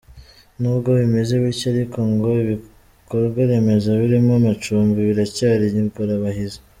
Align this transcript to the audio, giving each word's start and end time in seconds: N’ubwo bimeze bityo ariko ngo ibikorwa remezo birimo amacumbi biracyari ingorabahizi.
N’ubwo 0.59 0.89
bimeze 0.99 1.33
bityo 1.43 1.67
ariko 1.73 1.97
ngo 2.11 2.29
ibikorwa 2.43 3.39
remezo 3.51 3.89
birimo 4.01 4.31
amacumbi 4.39 4.97
biracyari 5.07 5.65
ingorabahizi. 5.81 6.59